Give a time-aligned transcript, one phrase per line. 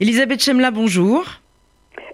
[0.00, 1.26] Elisabeth Chemla, bonjour.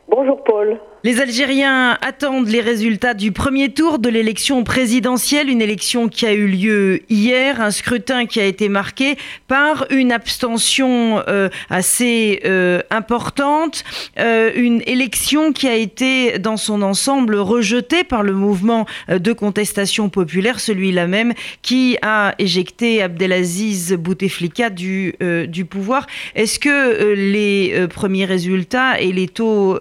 [0.08, 0.80] Bonjour Paul.
[1.04, 6.32] Les Algériens attendent les résultats du premier tour de l'élection présidentielle, une élection qui a
[6.32, 9.16] eu lieu hier, un scrutin qui a été marqué
[9.46, 13.84] par une abstention euh, assez euh, importante,
[14.18, 20.08] euh, une élection qui a été dans son ensemble rejetée par le mouvement de contestation
[20.08, 25.14] populaire, celui-là même qui a éjecté Abdelaziz Bouteflika du,
[25.46, 26.06] du pouvoir.
[26.34, 29.78] Est-ce que les premiers résultats et les taux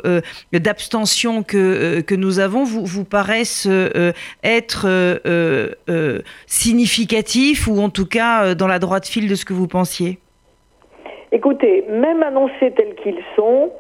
[0.52, 1.05] d'abstention
[1.44, 4.12] que, euh, que nous avons vous, vous paraissent euh,
[4.44, 9.68] être euh, significatifs ou en tout cas dans la droite file de ce que vous
[9.68, 10.18] pensiez?
[11.32, 13.72] Écoutez, même annoncés tels qu'ils sont,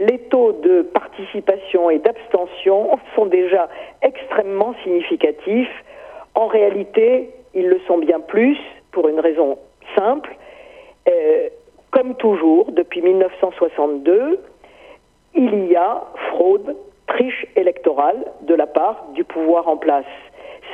[0.00, 3.68] les taux de participation et d'abstention sont déjà
[4.02, 5.84] extrêmement significatifs.
[6.34, 8.58] En réalité, ils le sont bien plus
[8.90, 9.58] pour une raison
[9.96, 10.36] simple.
[11.90, 14.40] comme toujours, depuis 1962,
[15.34, 20.04] il y a fraude, triche électorale de la part du pouvoir en place.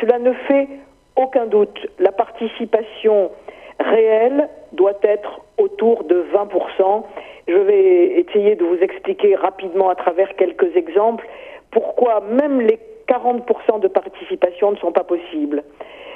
[0.00, 0.68] Cela ne fait
[1.16, 1.86] aucun doute.
[1.98, 3.30] La participation
[3.78, 7.02] réelle doit être autour de 20%.
[7.48, 11.26] Je vais essayer de vous expliquer rapidement à travers quelques exemples
[11.70, 15.64] pourquoi même les 40% de participation ne sont pas possibles.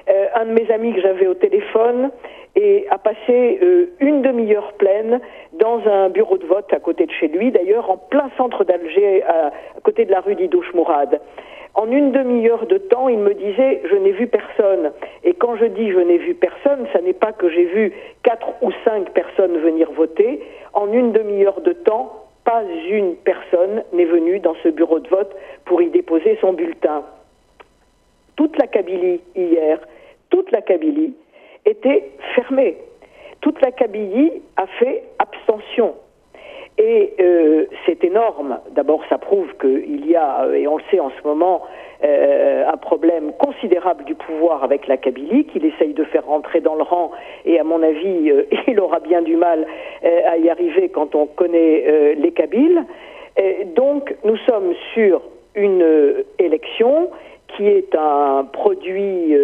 [0.08, 2.10] Euh, un de mes amis que j'avais au téléphone
[2.56, 5.20] et a passé euh, une demi-heure pleine
[5.55, 9.22] dans un bureau de vote à côté de chez lui, d'ailleurs en plein centre d'Alger,
[9.22, 9.50] à,
[9.83, 11.20] côté de la rue d'Idouche Mourad.
[11.74, 14.92] En une demi-heure de temps, il me disait je n'ai vu personne.
[15.24, 18.48] Et quand je dis je n'ai vu personne, ça n'est pas que j'ai vu quatre
[18.61, 20.41] ou cinq personnes venir voter.
[20.74, 25.34] En une demi-heure de temps, pas une personne n'est venue dans ce bureau de vote
[25.64, 27.02] pour y déposer son bulletin.
[28.36, 29.78] Toute la Kabylie hier,
[30.34, 31.14] toute la Kabylie
[31.64, 32.77] était fermée.
[33.40, 35.94] Toute la Kabylie a fait abstention.
[36.77, 38.58] Et euh, c'est énorme.
[38.72, 41.62] D'abord, ça prouve qu'il y a, et on le sait en ce moment,
[42.02, 46.74] euh, un problème considérable du pouvoir avec la Kabylie, qu'il essaye de faire rentrer dans
[46.74, 47.12] le rang,
[47.45, 49.68] et à mon avis, euh, il aura bien du mal
[50.02, 52.84] à y arriver quand on connaît les Kabyles.
[53.77, 55.22] donc, nous sommes sur
[55.55, 57.11] une élection
[57.56, 59.34] qui est un produit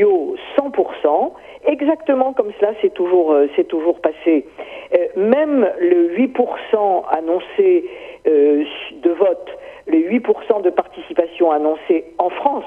[0.00, 1.32] bio 100%,
[1.66, 4.46] exactement comme cela c'est toujours, euh, toujours passé.
[4.94, 7.84] Euh, même le 8% annoncé
[8.26, 8.64] euh,
[9.02, 9.48] de vote,
[9.86, 12.64] le 8% de participation annoncé en France,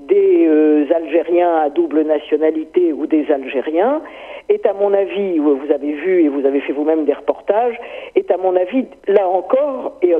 [0.00, 0.48] des
[0.94, 4.02] Algériens à double nationalité ou des Algériens
[4.48, 7.78] est à mon avis, vous avez vu et vous avez fait vous-même des reportages,
[8.14, 10.14] est à mon avis, là encore, et,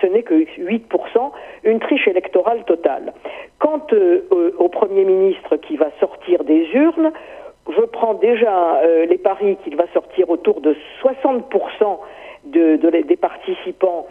[0.00, 0.80] ce n'est que 8%,
[1.64, 3.12] une triche électorale totale.
[3.58, 4.20] Quant euh,
[4.58, 7.12] au Premier ministre qui va sortir des urnes,
[7.68, 11.98] je prends déjà euh, les paris qu'il va sortir autour de 60%
[12.44, 14.06] de, des participants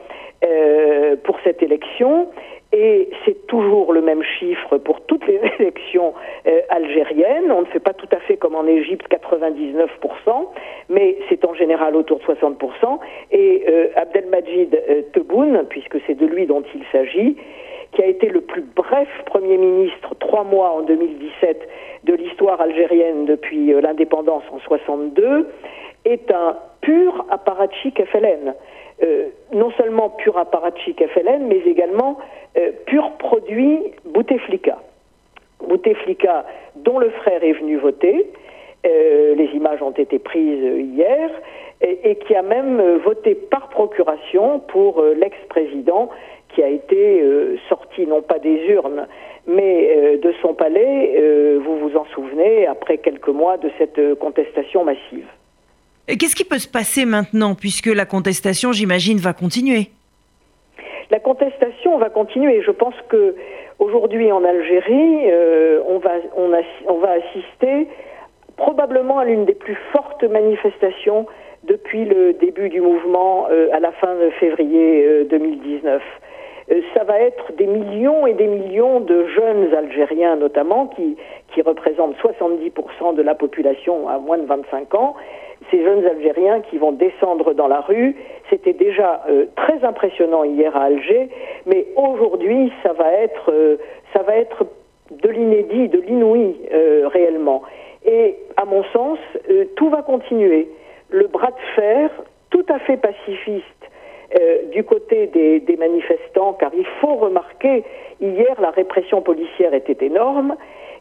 [1.24, 2.28] pour cette élection
[2.74, 6.14] et c'est toujours le même chiffre pour toutes les élections
[6.48, 7.52] euh, algériennes.
[7.52, 9.08] On ne fait pas tout à fait comme en Égypte,
[9.50, 10.48] 99%,
[10.90, 13.00] mais c'est en général autour de 60%.
[13.32, 17.38] Et euh, Abdelmajid euh, Tebboune, puisque c'est de lui dont il s'agit,
[17.92, 21.70] qui a été le plus bref Premier ministre, trois mois en 2017,
[22.06, 25.50] de l'histoire algérienne depuis euh, l'indépendance en 62,
[26.06, 28.54] est un pur apparatchik FLN.
[29.04, 32.18] Euh, non seulement pur apparatchik FLN, mais également
[32.86, 34.78] pur produit Bouteflika.
[35.68, 38.28] Bouteflika, dont le frère est venu voter,
[38.86, 41.30] euh, les images ont été prises hier,
[41.82, 46.10] et, qui a même voté par procuration pour l'ex-président
[46.56, 47.22] qui a été
[47.68, 49.06] sorti non pas des urnes,
[49.48, 51.20] mais de son palais,
[51.58, 55.28] vous vous en souvenez, après quelques mois de cette contestation massive.
[56.08, 59.90] Qu'est-ce qui peut se passer maintenant, puisque la contestation, j'imagine, va continuer?
[61.10, 62.62] La contestation va continuer.
[62.62, 63.36] Je pense que
[63.80, 67.88] aujourd'hui en Algérie, euh, on, va assister
[68.64, 71.26] probablement à l'une des plus fortes manifestations
[71.66, 76.02] depuis le début du mouvement euh, à la fin de février 2019.
[76.72, 81.18] Euh, ça va être des millions et des millions de jeunes Algériens notamment qui,
[81.66, 85.16] représentent 70% de la population à moins de 25 ans
[85.70, 88.16] ces jeunes Algériens qui vont descendre dans la rue.
[88.50, 91.30] C'était déjà euh, très impressionnant hier à Alger,
[91.66, 93.78] mais aujourd'hui, ça va être, euh,
[95.12, 97.62] de l'inédit, de l'inouï euh, réellement.
[98.06, 99.20] Et à mon sens,
[99.76, 100.70] tout va continuer.
[101.10, 102.10] Le bras de fer,
[102.50, 103.64] tout à fait pacifiste,
[104.72, 107.84] du côté des, des, manifestants, car il faut remarquer,
[108.20, 110.56] hier la répression policière était énorme,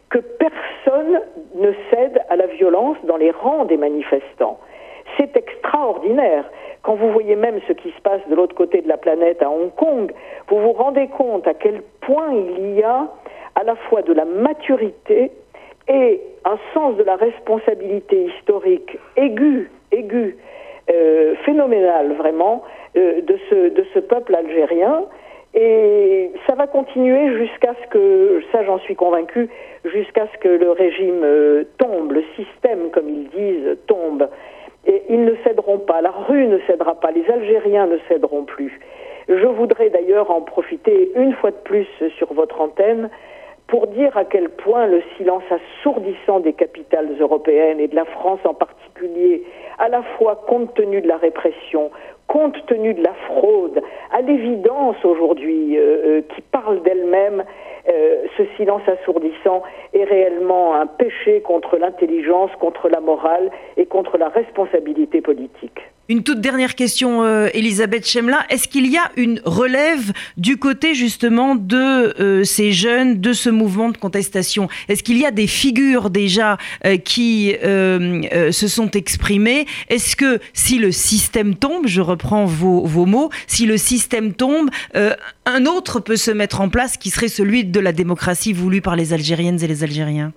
[0.09, 1.21] que personne
[1.55, 4.59] ne cède à la violence dans les rangs des manifestants.
[5.17, 6.45] C'est extraordinaire.
[6.83, 9.49] Quand vous voyez même ce qui se passe de l'autre côté de la planète à
[9.49, 10.11] Hong Kong,
[10.49, 13.07] vous vous rendez compte à quel point il y a
[13.55, 15.31] à la fois de la maturité
[15.87, 20.37] et un sens de la responsabilité historique aigu, aigu,
[20.89, 22.63] euh, phénoménal vraiment,
[22.97, 25.05] euh, de, ce, de ce peuple algérien.
[25.53, 29.49] Et ça va continuer jusqu'à ce que, ça j'en suis convaincu,
[29.85, 34.27] jusqu'à ce que le régime euh, tombe, le système, comme ils disent, tombe.
[34.85, 38.79] Et ils ne céderont pas, la rue ne cédera pas, les Algériens ne céderont plus.
[39.29, 41.87] Je voudrais d'ailleurs en profiter une fois de plus
[42.17, 43.09] sur votre antenne
[43.73, 48.39] pour dire à quel point le silence assourdissant des capitales européennes et de la France
[48.43, 49.41] en particulier,
[49.79, 51.89] à la fois compte tenu de la répression,
[52.27, 53.81] compte tenu de la fraude,
[54.11, 57.43] à l'évidence aujourd'hui, euh, euh, qui parle d'elle-même,
[57.89, 59.63] euh, ce silence assourdissant
[59.95, 65.81] est réellement un péché contre l'intelligence, contre la morale et contre la responsabilité politique.
[66.09, 68.45] Une toute dernière question, euh, Elisabeth Chemla.
[68.49, 73.49] Est-ce qu'il y a une relève du côté justement de euh, ces jeunes, de ce
[73.49, 74.67] mouvement de contestation?
[74.89, 79.65] Est-ce qu'il y a des figures déjà euh, qui se sont exprimées?
[79.87, 84.69] Est-ce que si le système tombe, je reprends vos, vos mots, si le système tombe,
[84.93, 88.97] un autre peut se mettre en place qui serait celui de la démocratie voulue par
[88.97, 90.33] les Algériennes et les Algériens?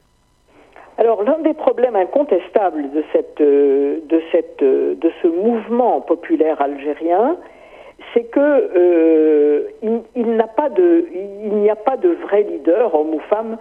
[0.98, 2.86] Alors l'un des problèmes incontestables
[3.40, 4.00] euh,
[4.62, 7.36] euh, de ce mouvement populaire algérien,
[8.14, 13.58] c'est que euh, il n'y a pas de vrai leader, homme ou femme,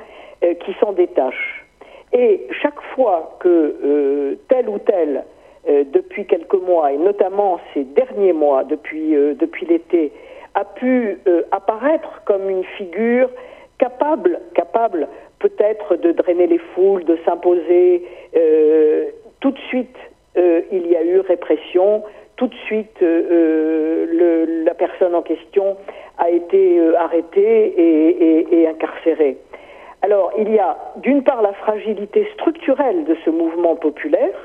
[0.60, 1.66] qui s'en détache.
[2.14, 5.24] Et chaque fois que tel ou tel,
[5.68, 10.12] depuis quelques mois, et notamment ces derniers mois, depuis, depuis l'été,
[10.54, 11.18] a pu
[11.52, 13.30] apparaître comme une figure
[13.80, 15.08] capable, capable
[15.40, 18.04] peut-être de drainer les foules, de s'imposer.
[18.36, 19.06] Euh,
[19.40, 19.96] tout de suite,
[20.38, 22.04] euh, il y a eu répression.
[22.36, 25.78] Tout de suite, euh, la personne en question
[26.18, 27.74] a été arrêtée
[28.52, 29.38] et, incarcérée.
[30.02, 34.36] Alors, il y a d'une part la fragilité structurelle de ce mouvement populaire,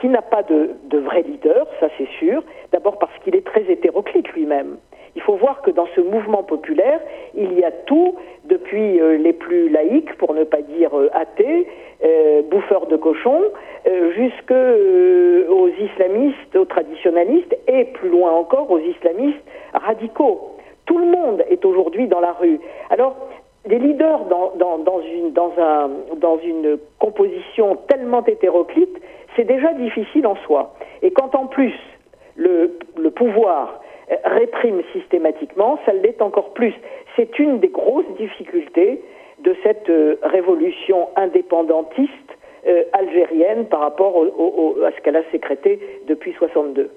[0.00, 2.42] qui n'a pas de, de vrai leader, ça c'est sûr,
[2.72, 4.76] d'abord parce qu'il est très hétéroclite lui-même.
[5.14, 7.00] Il faut voir que dans ce mouvement populaire,
[7.34, 8.16] il y a tout,
[8.72, 11.66] depuis euh, les plus laïcs, pour ne pas dire euh, athées,
[12.04, 13.42] euh, bouffeurs de cochons,
[14.14, 19.42] jusqu'aux islamistes, aux traditionalistes, et plus loin encore aux islamistes
[19.74, 20.52] radicaux.
[20.86, 22.60] Tout le monde est aujourd'hui dans la rue.
[22.90, 23.16] Alors,
[23.66, 28.96] les leaders dans une composition tellement hétéroclite,
[29.34, 30.74] c'est déjà difficile en soi.
[31.02, 31.74] Et quand en plus
[32.36, 33.80] le, le pouvoir
[34.24, 36.74] réprime systématiquement, ça l'est encore plus.
[37.16, 39.00] C'est une des grosses difficultés
[39.40, 42.10] de cette euh, révolution indépendantiste
[42.66, 46.90] euh, algérienne par rapport à ce qu'elle a sécrété depuis 62.